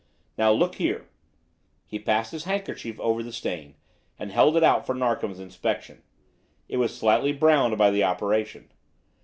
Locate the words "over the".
2.99-3.31